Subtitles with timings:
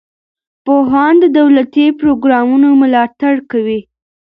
[0.65, 3.79] پوهان د دولتي پروګرامونو ملاتړ کوي.